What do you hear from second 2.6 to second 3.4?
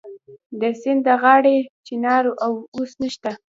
اوس نشته